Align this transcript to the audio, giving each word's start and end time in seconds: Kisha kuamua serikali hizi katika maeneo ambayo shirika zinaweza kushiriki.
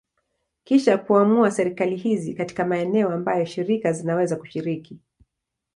Kisha 0.63 0.97
kuamua 0.97 1.51
serikali 1.51 1.95
hizi 1.95 2.33
katika 2.33 2.65
maeneo 2.65 3.09
ambayo 3.11 3.45
shirika 3.45 3.91
zinaweza 3.91 4.35
kushiriki. 4.35 4.99